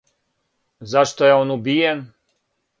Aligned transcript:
Зашто 0.95 1.29
је 1.31 1.37
он 1.43 1.55
убијен? 1.59 2.05